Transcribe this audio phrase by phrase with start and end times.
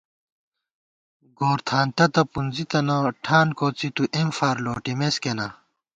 [1.37, 5.47] گورتھانتہ تہ پُنزی تنہ ٹھان کوڅی تُو اېنفارلوٹِمېس کېنا